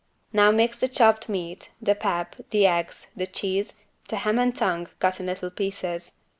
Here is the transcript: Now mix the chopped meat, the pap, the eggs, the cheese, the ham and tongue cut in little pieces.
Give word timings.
Now 0.33 0.49
mix 0.49 0.79
the 0.79 0.87
chopped 0.87 1.29
meat, 1.29 1.69
the 1.79 1.93
pap, 1.93 2.35
the 2.49 2.65
eggs, 2.65 3.05
the 3.15 3.27
cheese, 3.27 3.73
the 4.07 4.15
ham 4.15 4.39
and 4.39 4.55
tongue 4.55 4.87
cut 4.99 5.19
in 5.19 5.27
little 5.27 5.51
pieces. 5.51 6.21